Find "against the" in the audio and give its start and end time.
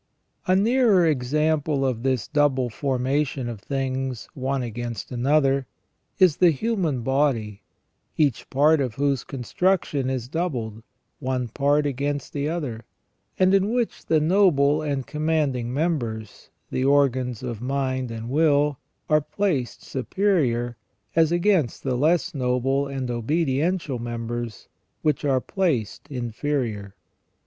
11.85-12.49, 21.31-21.93